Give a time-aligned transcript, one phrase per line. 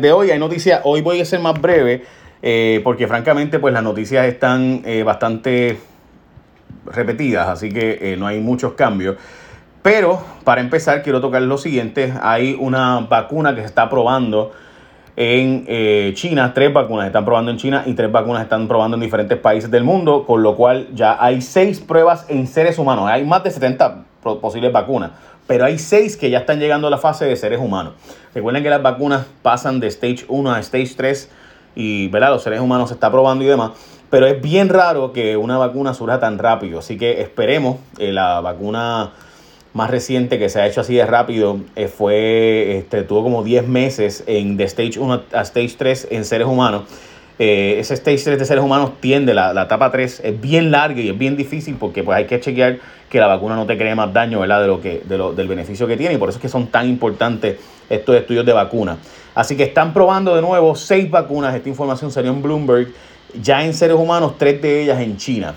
[0.00, 2.04] de hoy hay noticias, hoy voy a ser más breve
[2.42, 5.78] eh, porque francamente pues las noticias están eh, bastante
[6.86, 9.16] repetidas, así que eh, no hay muchos cambios.
[9.82, 14.52] Pero para empezar quiero tocar lo siguiente, hay una vacuna que se está probando
[15.16, 19.38] en China, tres vacunas están probando en China y tres vacunas están probando en diferentes
[19.38, 23.44] países del mundo, con lo cual ya hay seis pruebas en seres humanos, hay más
[23.44, 24.04] de 70
[24.40, 25.12] posibles vacunas
[25.46, 27.94] pero hay seis que ya están llegando a la fase de seres humanos.
[28.34, 31.30] Recuerden que las vacunas pasan de stage 1 a stage 3
[31.76, 32.30] y ¿verdad?
[32.30, 33.72] los seres humanos se está probando y demás.
[34.10, 36.78] Pero es bien raro que una vacuna surja tan rápido.
[36.78, 37.78] Así que esperemos.
[37.98, 39.12] Eh, la vacuna
[39.72, 43.66] más reciente que se ha hecho así de rápido eh, fue, este, tuvo como 10
[43.66, 46.84] meses en de stage 1 a stage 3 en seres humanos.
[47.38, 51.00] Eh, ese stage 3 de seres humanos tiende, la, la, etapa 3 es bien larga
[51.00, 52.78] y es bien difícil porque pues hay que chequear
[53.10, 54.60] que la vacuna no te cree más daño ¿verdad?
[54.60, 56.68] De lo que, de lo, del beneficio que tiene y por eso es que son
[56.68, 57.58] tan importantes
[57.90, 58.98] estos estudios de vacuna.
[59.34, 62.92] Así que están probando de nuevo seis vacunas, esta información salió en Bloomberg,
[63.42, 65.56] ya en seres humanos, tres de ellas en China.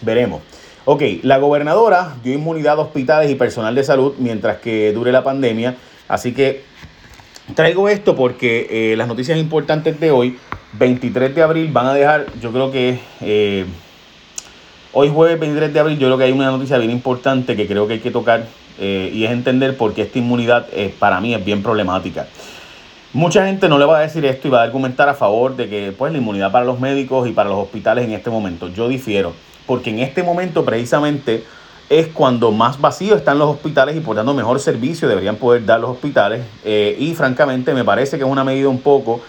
[0.00, 0.40] Veremos.
[0.86, 5.22] Ok, la gobernadora dio inmunidad a hospitales y personal de salud mientras que dure la
[5.22, 5.76] pandemia,
[6.08, 6.62] así que
[7.54, 10.38] traigo esto porque eh, las noticias importantes de hoy
[10.72, 13.64] 23 de abril van a dejar, yo creo que eh,
[14.92, 17.86] hoy jueves 23 de abril, yo creo que hay una noticia bien importante que creo
[17.86, 18.46] que hay que tocar
[18.78, 22.26] eh, y es entender por qué esta inmunidad eh, para mí es bien problemática.
[23.14, 25.68] Mucha gente no le va a decir esto y va a argumentar a favor de
[25.68, 28.68] que pues, la inmunidad para los médicos y para los hospitales en este momento.
[28.68, 29.32] Yo difiero,
[29.66, 31.44] porque en este momento precisamente
[31.88, 35.80] es cuando más vacíos están los hospitales y por tanto mejor servicio deberían poder dar
[35.80, 36.42] los hospitales.
[36.62, 39.22] y francamente me parece que es una medida un poco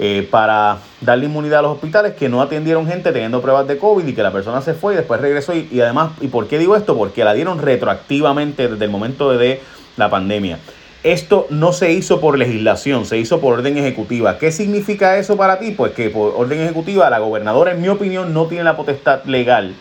[0.00, 4.06] eh, para darle inmunidad a los hospitales que no atendieron gente teniendo pruebas de COVID
[4.06, 5.54] y que la persona se fue y después regresó.
[5.54, 6.96] Y, además, ¿y por qué digo esto?
[6.96, 9.60] Porque la dieron retroactivamente desde el momento de
[9.96, 10.60] la pandemia.
[11.02, 14.38] Esto no se hizo por legislación, se hizo por orden ejecutiva.
[14.38, 15.72] ¿Qué significa eso para ti?
[15.72, 19.74] Pues que por orden ejecutiva la gobernadora, en mi opinión, no tiene la potestad legal.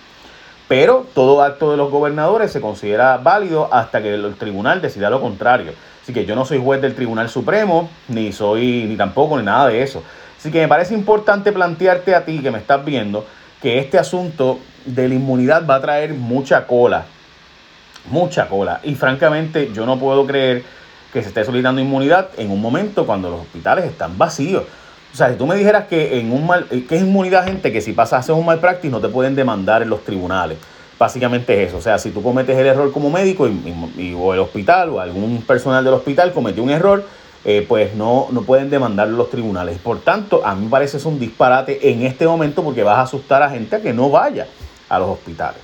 [0.67, 5.21] Pero todo acto de los gobernadores se considera válido hasta que el tribunal decida lo
[5.21, 5.73] contrario.
[6.07, 9.67] Así que yo no soy juez del Tribunal Supremo, ni soy, ni tampoco, ni nada
[9.67, 10.03] de eso.
[10.39, 13.25] Así que me parece importante plantearte a ti que me estás viendo
[13.61, 17.03] que este asunto de la inmunidad va a traer mucha cola.
[18.09, 18.79] Mucha cola.
[18.85, 20.63] Y francamente yo no puedo creer
[21.11, 24.63] que se esté solicitando inmunidad en un momento cuando los hospitales están vacíos.
[25.11, 27.81] O sea, si tú me dijeras que en un mal, que es inmunidad, gente, que
[27.81, 30.57] si pasas a hacer un mal practice no te pueden demandar en los tribunales.
[30.99, 31.77] Básicamente es eso.
[31.77, 35.41] O sea, si tú cometes el error como médico y, o el hospital o algún
[35.43, 37.05] personal del hospital cometió un error,
[37.45, 39.77] eh, pues no, no pueden demandar los tribunales.
[39.77, 43.01] Por tanto, a mí me parece es un disparate en este momento porque vas a
[43.03, 44.47] asustar a gente a que no vaya
[44.89, 45.61] a los hospitales.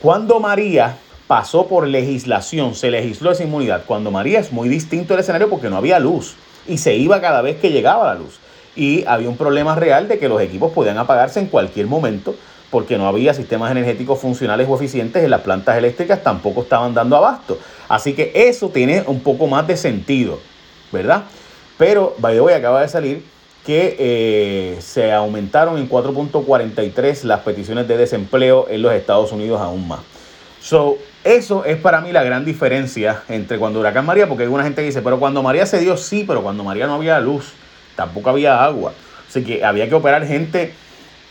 [0.00, 0.96] Cuando María
[1.26, 3.82] pasó por legislación, se legisló esa inmunidad.
[3.86, 6.36] Cuando María es muy distinto el escenario porque no había luz
[6.68, 8.38] y se iba cada vez que llegaba la luz.
[8.76, 12.34] Y había un problema real de que los equipos podían apagarse en cualquier momento
[12.76, 17.16] porque no había sistemas energéticos funcionales o eficientes en las plantas eléctricas, tampoco estaban dando
[17.16, 17.58] abasto.
[17.88, 20.38] Así que eso tiene un poco más de sentido,
[20.92, 21.22] ¿verdad?
[21.78, 23.24] Pero, way, acaba de salir
[23.64, 29.88] que eh, se aumentaron en 4.43 las peticiones de desempleo en los Estados Unidos aún
[29.88, 30.00] más.
[30.60, 34.64] So, eso es para mí la gran diferencia entre cuando Huracán María, porque hay una
[34.64, 37.54] gente que dice, pero cuando María se dio, sí, pero cuando María no había luz,
[37.94, 38.92] tampoco había agua.
[39.26, 40.74] Así que había que operar gente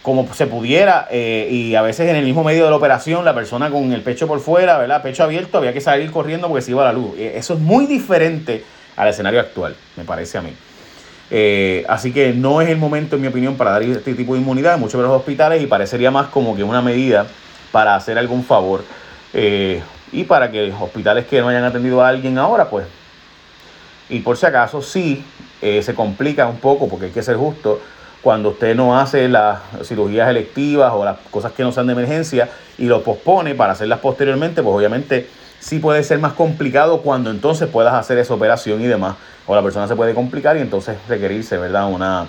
[0.05, 3.33] como se pudiera eh, y a veces en el mismo medio de la operación la
[3.33, 5.01] persona con el pecho por fuera, ¿verdad?
[5.01, 7.15] Pecho abierto, había que salir corriendo porque se iba la luz.
[7.17, 8.63] Eh, eso es muy diferente
[8.97, 10.51] al escenario actual, me parece a mí.
[11.31, 14.41] Eh, así que no es el momento, en mi opinión, para dar este tipo de
[14.41, 17.25] inmunidad en muchos de los hospitales y parecería más como que una medida
[17.71, 18.83] para hacer algún favor
[19.33, 22.85] y para que hospitales que no hayan atendido a alguien ahora, pues,
[24.07, 25.25] y por si acaso, sí,
[25.59, 27.81] se complica un poco porque hay que ser justo
[28.25, 32.49] cuando usted no hace las cirugías electivas o las cosas que no sean de emergencia
[32.75, 35.27] y lo pospone para hacerlas posteriormente, pues obviamente
[35.59, 39.15] sí puede ser más complicado cuando entonces puedas hacer esa operación y demás.
[39.45, 41.87] O la persona se puede complicar y entonces requerirse, ¿verdad?
[41.87, 42.25] Una,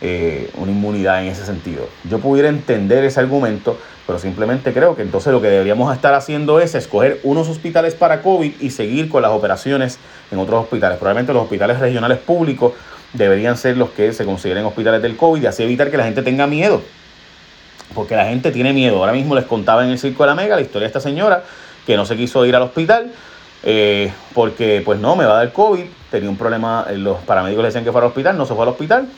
[0.00, 1.88] eh, una inmunidad en ese sentido.
[2.10, 3.78] Yo pudiera entender ese argumento,
[4.08, 8.22] pero simplemente creo que entonces lo que deberíamos estar haciendo es escoger unos hospitales para
[8.22, 10.00] COVID y seguir con las operaciones
[10.32, 10.98] en otros hospitales.
[10.98, 12.72] Probablemente los hospitales regionales públicos
[13.12, 16.22] deberían ser los que se consideren hospitales del COVID y así evitar que la gente
[16.22, 16.82] tenga miedo.
[17.94, 18.98] Porque la gente tiene miedo.
[18.98, 21.42] Ahora mismo les contaba en el Circo de la Mega la historia de esta señora
[21.86, 23.12] que no se quiso ir al hospital
[23.62, 27.62] eh, porque pues no, me va a dar COVID, tenía un problema, eh, los paramédicos
[27.62, 29.08] le decían que fuera al hospital, no se fue al hospital,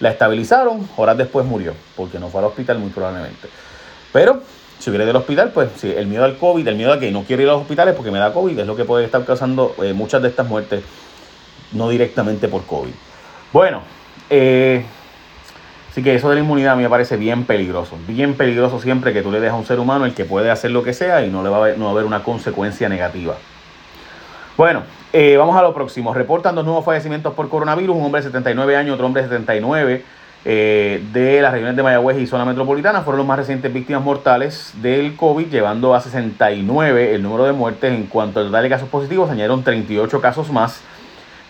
[0.00, 3.48] la estabilizaron, horas después murió, porque no fue al hospital muy probablemente.
[4.12, 4.42] Pero
[4.78, 7.10] si hubiera ido al hospital, pues sí, el miedo al COVID, el miedo a que
[7.10, 9.24] no quiero ir a los hospitales porque me da COVID, es lo que puede estar
[9.24, 10.82] causando eh, muchas de estas muertes,
[11.72, 12.92] no directamente por COVID.
[13.52, 13.82] Bueno,
[14.30, 14.84] eh,
[15.90, 17.96] así que eso de la inmunidad a mí me parece bien peligroso.
[18.06, 20.70] Bien peligroso siempre que tú le dejas a un ser humano el que puede hacer
[20.70, 23.36] lo que sea y no le va a haber, no a haber una consecuencia negativa.
[24.56, 26.12] Bueno, eh, vamos a lo próximo.
[26.12, 27.96] Reportan dos nuevos fallecimientos por coronavirus.
[27.96, 30.04] Un hombre de 79 años, otro hombre de 79
[30.44, 34.72] eh, de las regiones de Mayagüez y zona metropolitana fueron los más recientes víctimas mortales
[34.82, 37.92] del COVID, llevando a 69 el número de muertes.
[37.92, 40.82] En cuanto al total de casos positivos, añadieron 38 casos más.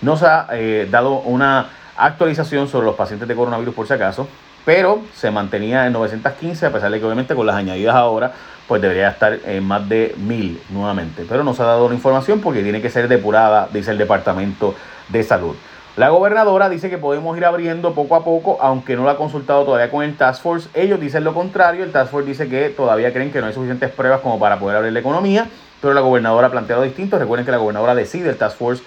[0.00, 4.28] No se ha eh, dado una actualización sobre los pacientes de coronavirus por si acaso,
[4.64, 8.32] pero se mantenía en 915, a pesar de que obviamente con las añadidas ahora,
[8.66, 11.24] pues debería estar en más de 1000 nuevamente.
[11.28, 14.74] Pero no se ha dado la información porque tiene que ser depurada, dice el Departamento
[15.08, 15.56] de Salud.
[15.96, 19.64] La gobernadora dice que podemos ir abriendo poco a poco, aunque no lo ha consultado
[19.64, 20.68] todavía con el Task Force.
[20.74, 21.82] Ellos dicen lo contrario.
[21.82, 24.76] El Task Force dice que todavía creen que no hay suficientes pruebas como para poder
[24.76, 25.48] abrir la economía,
[25.80, 27.18] pero la gobernadora ha planteado distinto.
[27.18, 28.84] Recuerden que la gobernadora decide, el Task Force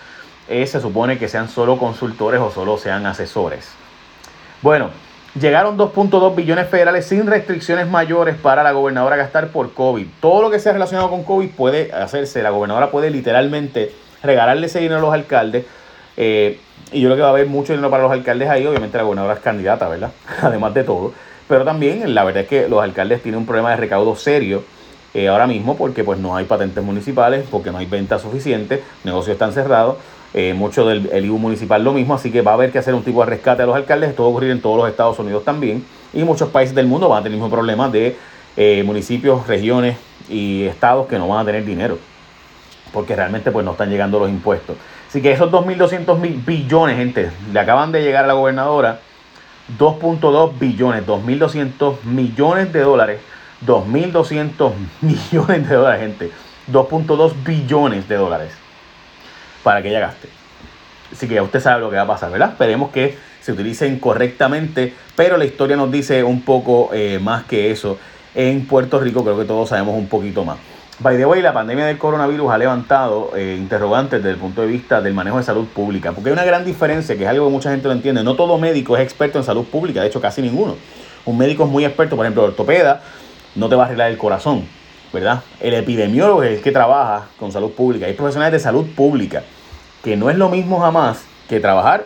[0.51, 3.71] eh, se supone que sean solo consultores o solo sean asesores.
[4.61, 4.89] Bueno,
[5.39, 10.05] llegaron 2.2 billones federales sin restricciones mayores para la gobernadora gastar por COVID.
[10.19, 12.43] Todo lo que sea relacionado con COVID puede hacerse.
[12.43, 15.65] La gobernadora puede literalmente regalarle ese dinero a los alcaldes.
[16.17, 16.59] Eh,
[16.91, 18.67] y yo creo que va a haber mucho dinero para los alcaldes ahí.
[18.67, 20.11] Obviamente la gobernadora es candidata, ¿verdad?
[20.41, 21.13] Además de todo.
[21.47, 24.63] Pero también la verdad es que los alcaldes tienen un problema de recaudo serio
[25.13, 29.35] eh, ahora mismo porque pues no hay patentes municipales, porque no hay ventas suficientes, negocios
[29.35, 29.95] están cerrados.
[30.33, 33.03] Eh, mucho del el municipal lo mismo, así que va a haber que hacer un
[33.03, 34.11] tipo de rescate a los alcaldes.
[34.11, 35.85] Esto va a ocurrir en todos los Estados Unidos también.
[36.13, 38.15] Y muchos países del mundo van a tener el mismo problema de
[38.55, 39.97] eh, municipios, regiones
[40.29, 41.97] y estados que no van a tener dinero.
[42.93, 44.77] Porque realmente pues no están llegando los impuestos.
[45.07, 49.01] Así que esos 2.200 mil billones, gente, le acaban de llegar a la gobernadora
[49.77, 53.19] 2.2 billones, 2.200 millones de dólares,
[53.65, 56.31] 2.200 millones de dólares, gente,
[56.71, 58.60] 2.2 billones de dólares
[59.63, 60.29] para que ella gaste.
[61.11, 62.51] Así que ya usted sabe lo que va a pasar, ¿verdad?
[62.51, 67.71] Esperemos que se utilicen correctamente, pero la historia nos dice un poco eh, más que
[67.71, 67.97] eso.
[68.33, 70.57] En Puerto Rico creo que todos sabemos un poquito más.
[70.99, 74.67] By the way, la pandemia del coronavirus ha levantado eh, interrogantes desde el punto de
[74.67, 77.51] vista del manejo de salud pública, porque hay una gran diferencia, que es algo que
[77.51, 78.23] mucha gente no entiende.
[78.23, 80.75] No todo médico es experto en salud pública, de hecho casi ninguno.
[81.25, 83.01] Un médico es muy experto, por ejemplo, ortopeda,
[83.55, 84.67] no te va a arreglar el corazón,
[85.13, 85.41] ¿verdad?
[85.59, 88.05] El epidemiólogo es el que trabaja con salud pública.
[88.05, 89.43] Hay profesionales de salud pública,
[90.03, 92.05] que no es lo mismo jamás que trabajar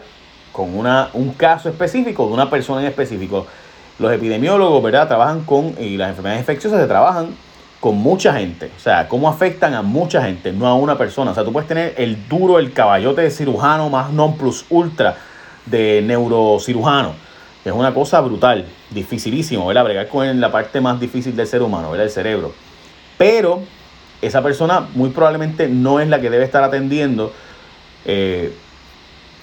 [0.51, 3.45] con una, un caso específico de una persona en específico.
[3.99, 5.07] Los epidemiólogos, ¿verdad?
[5.07, 7.35] Trabajan con, y las enfermedades infecciosas se trabajan
[7.79, 8.71] con mucha gente.
[8.75, 11.31] O sea, cómo afectan a mucha gente, no a una persona.
[11.31, 15.15] O sea, tú puedes tener el duro, el caballote de cirujano más non plus ultra
[15.65, 17.13] de neurocirujano.
[17.63, 19.83] Es una cosa brutal, dificilísimo, ¿verdad?
[19.83, 22.05] Bregar con la parte más difícil del ser humano, ¿verdad?
[22.05, 22.53] El cerebro.
[23.17, 23.61] Pero
[24.21, 27.31] esa persona muy probablemente no es la que debe estar atendiendo,
[28.05, 28.53] eh,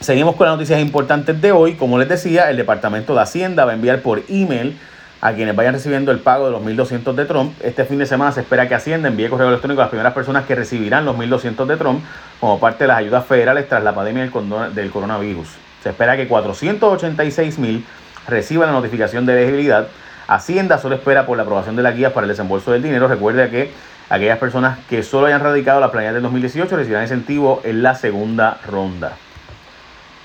[0.00, 1.74] seguimos con las noticias importantes de hoy.
[1.74, 4.76] Como les decía, el Departamento de Hacienda va a enviar por email
[5.20, 7.52] a quienes vayan recibiendo el pago de los 1.200 de Trump.
[7.62, 10.46] Este fin de semana se espera que Hacienda envíe correo electrónico a las primeras personas
[10.46, 12.02] que recibirán los 1.200 de Trump
[12.40, 14.30] como parte de las ayudas federales tras la pandemia
[14.74, 15.48] del coronavirus.
[15.82, 17.84] Se espera que 486 mil
[18.26, 19.88] reciban la notificación de elegibilidad.
[20.26, 23.08] Hacienda solo espera por la aprobación de las guías para el desembolso del dinero.
[23.08, 23.72] Recuerde que
[24.08, 28.58] aquellas personas que solo hayan radicado la planilla del 2018 recibirán incentivo en la segunda
[28.66, 29.12] ronda.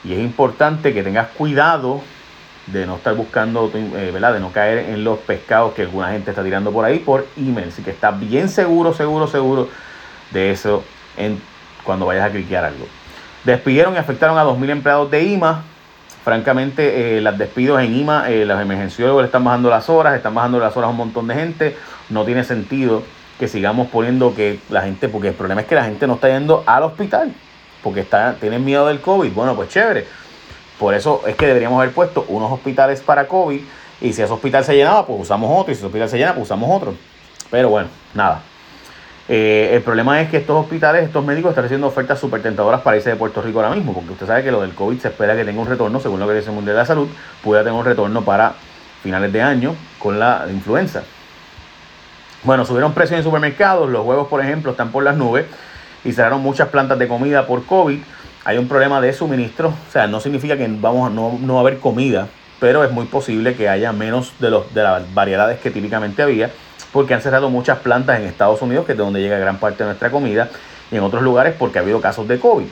[0.04, 2.02] Y es importante que tengas cuidado
[2.68, 4.34] de no estar buscando, eh, ¿verdad?
[4.34, 7.68] De no caer en los pescados que alguna gente está tirando por ahí por email.
[7.68, 9.70] Así que está bien seguro, seguro, seguro
[10.32, 10.84] de eso
[11.84, 12.88] cuando vayas a cliquear algo.
[13.44, 15.64] Despidieron y afectaron a 2.000 empleados de IMA.
[16.24, 20.34] Francamente, eh, las despidos en IMA, eh, los emergenciólogos le están bajando las horas, están
[20.34, 21.78] bajando las horas a un montón de gente.
[22.10, 23.04] No tiene sentido
[23.40, 26.30] que sigamos poniendo que la gente, porque el problema es que la gente no está
[26.30, 27.32] yendo al hospital,
[27.84, 29.32] porque está, tienen miedo del COVID.
[29.34, 30.08] Bueno, pues chévere
[30.80, 33.62] por eso es que deberíamos haber puesto unos hospitales para COVID
[34.02, 36.34] y si ese hospital se llenaba, pues usamos otro y si ese hospital se llena,
[36.34, 36.94] pues usamos otro.
[37.50, 38.42] Pero bueno, nada.
[39.28, 42.98] Eh, el problema es que estos hospitales, estos médicos están haciendo ofertas súper tentadoras para
[42.98, 45.36] irse de Puerto Rico ahora mismo, porque usted sabe que lo del COVID se espera
[45.36, 47.08] que tenga un retorno, según lo que dice el Mundial de la Salud,
[47.44, 48.54] pueda tener un retorno para
[49.02, 51.04] finales de año con la influenza.
[52.44, 55.46] Bueno, subieron precios en supermercados, los huevos, por ejemplo, están por las nubes
[56.04, 58.00] y cerraron muchas plantas de comida por COVID
[58.46, 61.62] hay un problema de suministro, o sea, no significa que vamos no, no va a
[61.64, 62.28] haber comida,
[62.60, 66.52] pero es muy posible que haya menos de, los, de las variedades que típicamente había,
[66.94, 69.80] porque han cerrado muchas plantas en Estados Unidos, que es de donde llega gran parte
[69.80, 70.50] de nuestra comida,
[70.92, 72.68] y en otros lugares porque ha habido casos de COVID.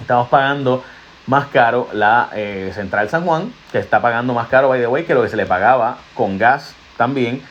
[0.01, 0.85] estamos pagando
[1.27, 5.05] más caro la eh, Central San Juan, que está pagando más caro, by the way,
[5.05, 7.43] que lo que se le pagaba con gas también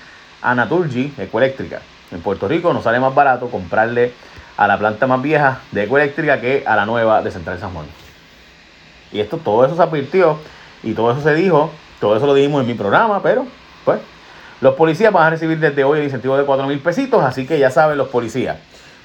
[0.41, 1.81] a Naturgy Ecoeléctrica.
[2.11, 4.13] En Puerto Rico nos sale más barato comprarle
[4.57, 7.85] a la planta más vieja de Ecoeléctrica que a la nueva de Central San Juan.
[9.11, 10.37] Y esto, todo eso se advirtió
[10.83, 13.45] y todo eso se dijo, todo eso lo dijimos en mi programa, pero
[13.85, 13.99] pues
[14.61, 17.57] los policías van a recibir desde hoy el incentivo de 4 mil pesitos, así que
[17.57, 18.57] ya saben los policías.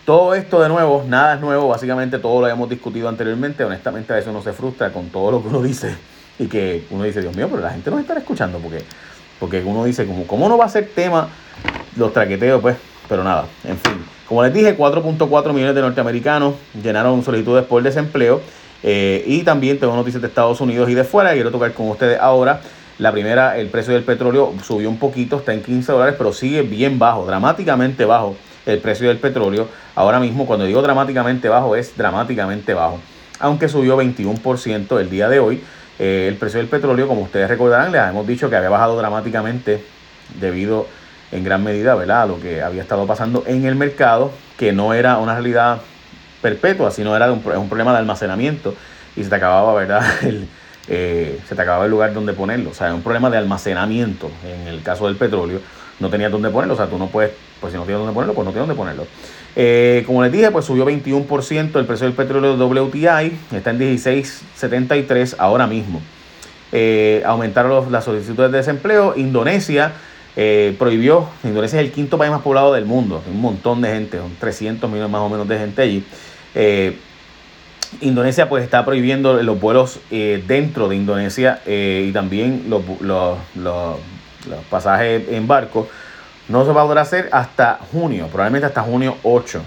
[0.04, 4.16] Todo esto de nuevo, nada es nuevo, básicamente todo lo habíamos discutido anteriormente, honestamente a
[4.16, 5.96] veces uno se frustra con todo lo que uno dice
[6.38, 8.82] y que uno dice, Dios mío, pero la gente no está escuchando porque,
[9.40, 11.28] porque uno dice, como, ¿cómo no va a ser tema
[11.96, 12.60] los traqueteos?
[12.60, 12.76] Pues,
[13.08, 14.04] pero nada, en fin.
[14.28, 18.42] Como les dije, 4.4 millones de norteamericanos llenaron solicitudes por desempleo
[18.82, 22.20] eh, y también tengo noticias de Estados Unidos y de fuera, quiero tocar con ustedes
[22.20, 22.60] ahora.
[22.98, 26.60] La primera, el precio del petróleo subió un poquito, está en 15 dólares, pero sigue
[26.60, 29.68] bien bajo, dramáticamente bajo el precio del petróleo.
[29.94, 33.00] Ahora mismo, cuando digo dramáticamente bajo, es dramáticamente bajo.
[33.38, 35.62] Aunque subió 21% el día de hoy,
[35.98, 39.84] eh, el precio del petróleo, como ustedes recordarán, les hemos dicho que había bajado dramáticamente
[40.40, 40.86] debido
[41.32, 42.22] en gran medida ¿verdad?
[42.22, 45.80] a lo que había estado pasando en el mercado, que no era una realidad
[46.40, 48.74] perpetua, sino era un, un problema de almacenamiento
[49.16, 50.04] y se te acababa, ¿verdad?
[50.22, 50.48] El,
[50.86, 52.70] eh, se te acababa el lugar donde ponerlo.
[52.70, 55.60] O sea, un problema de almacenamiento en el caso del petróleo.
[56.00, 56.74] No tenías dónde ponerlo.
[56.74, 57.32] O sea, tú no puedes
[57.64, 59.06] pues si no tiene dónde ponerlo, pues no tiene dónde ponerlo.
[59.56, 65.36] Eh, como les dije, pues subió 21% el precio del petróleo WTI, está en 16.73
[65.38, 66.02] ahora mismo.
[66.72, 69.14] Eh, aumentaron las solicitudes de desempleo.
[69.16, 69.92] Indonesia
[70.36, 74.18] eh, prohibió, Indonesia es el quinto país más poblado del mundo, un montón de gente,
[74.18, 76.04] son 300 millones más o menos de gente allí.
[78.02, 83.38] Indonesia pues está prohibiendo los vuelos dentro de Indonesia y también los, los
[84.70, 85.88] pasajes en barco
[86.48, 89.62] no se va a poder hacer hasta junio, probablemente hasta junio 8.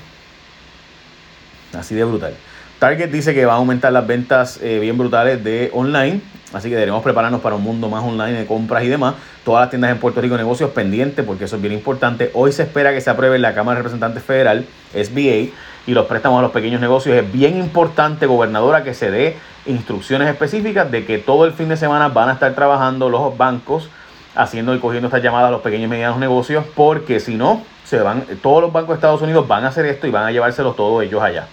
[1.78, 2.34] Así de brutal.
[2.80, 6.22] Target dice que va a aumentar las ventas eh, bien brutales de online,
[6.54, 9.16] así que debemos prepararnos para un mundo más online de compras y demás.
[9.44, 12.30] Todas las tiendas en Puerto Rico negocios pendientes, porque eso es bien importante.
[12.36, 15.52] Hoy se espera que se apruebe en la Cámara de Representantes Federal, SBA,
[15.88, 17.16] y los préstamos a los pequeños negocios.
[17.16, 21.78] Es bien importante, gobernadora, que se dé instrucciones específicas de que todo el fin de
[21.78, 23.90] semana van a estar trabajando los bancos
[24.38, 28.00] haciendo y cogiendo estas llamadas a los pequeños y medianos negocios, porque si no, se
[28.00, 30.76] van, todos los bancos de Estados Unidos van a hacer esto y van a llevárselos
[30.76, 31.48] todos ellos allá.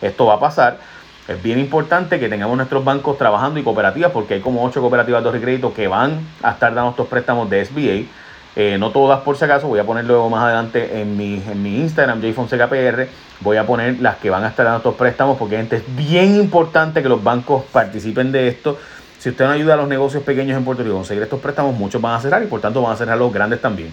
[0.00, 0.78] Esto va a pasar.
[1.26, 5.22] Es bien importante que tengamos nuestros bancos trabajando y cooperativas, porque hay como ocho cooperativas
[5.24, 8.08] de crédito que van a estar dando estos préstamos de SBA.
[8.56, 11.62] Eh, no todas por si acaso, voy a poner luego más adelante en mi, en
[11.62, 13.08] mi Instagram, JFonsecapr,
[13.40, 16.34] voy a poner las que van a estar dando estos préstamos, porque gente, es bien
[16.34, 18.78] importante que los bancos participen de esto.
[19.18, 21.76] Si usted no ayuda a los negocios pequeños en Puerto Rico a conseguir estos préstamos,
[21.76, 23.92] muchos van a cerrar y por tanto van a cerrar los grandes también,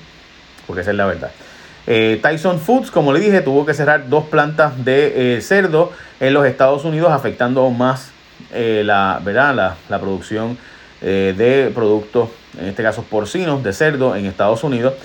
[0.67, 1.32] porque esa es la verdad.
[1.88, 6.34] Eh, Tyson Foods, como le dije, tuvo que cerrar dos plantas de eh, cerdo en
[6.34, 8.12] los Estados Unidos, afectando aún más
[8.51, 9.75] eh, la, ¿verdad?
[9.89, 10.58] La, producción
[11.01, 12.29] de productos,
[12.60, 14.96] en este caso porcinos, de cerdo en Estados Unidos.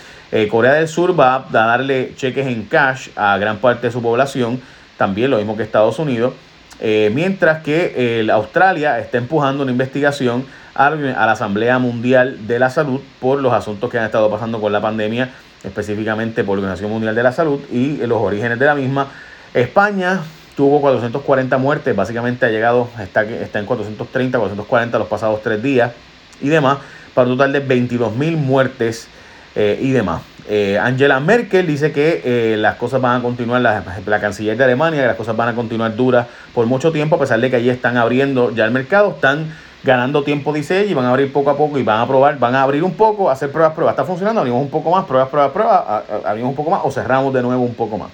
[0.50, 4.62] Corea del Sur va a darle cheques en cash a gran parte de su población,
[4.97, 6.33] también lo mismo que Estados Unidos.
[6.81, 10.45] Mientras que Australia está empujando una investigación
[10.75, 14.73] a la Asamblea Mundial de la Salud por los asuntos que han estado pasando con
[14.73, 15.31] la pandemia
[15.65, 19.09] específicamente por la Organización Mundial de la Salud y los orígenes de la misma.
[19.53, 20.21] España
[20.57, 25.93] tuvo 440 muertes, básicamente ha llegado, está, está en 430, 440 los pasados tres días
[26.41, 26.79] y demás,
[27.15, 29.09] para un total de 22 mil muertes
[29.55, 30.23] eh, y demás.
[30.52, 35.00] Eh, Angela Merkel dice que eh, las cosas van a continuar, la, canciller de Alemania,
[35.00, 37.71] que las cosas van a continuar duras por mucho tiempo, a pesar de que allí
[37.71, 39.54] están abriendo ya el mercado, están
[39.85, 42.37] ganando tiempo, dice ella, y van a abrir poco a poco y van a probar,
[42.40, 43.92] van a abrir un poco, hacer pruebas, pruebas.
[43.92, 45.85] Está funcionando, abrimos un poco más, pruebas, pruebas, pruebas,
[46.25, 48.09] abrimos un poco más o cerramos de nuevo un poco más.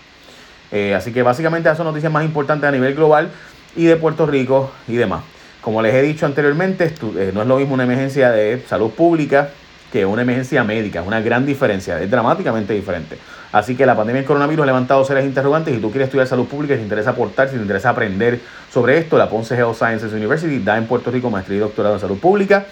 [0.72, 3.30] Eh, así que básicamente esas son noticias más importantes a nivel global
[3.74, 5.22] y de Puerto Rico y demás.
[5.62, 6.92] Como les he dicho anteriormente,
[7.32, 9.48] no es lo mismo una emergencia de salud pública
[9.92, 13.18] que una emergencia médica, es una gran diferencia, es dramáticamente diferente.
[13.52, 15.74] Así que la pandemia del coronavirus ha levantado serias interrogantes.
[15.74, 18.40] Si tú quieres estudiar salud pública, si te interesa aportar, si te interesa aprender
[18.72, 22.00] sobre esto, la Ponce Health Sciences University da en Puerto Rico maestría y doctorado en
[22.00, 22.66] salud pública.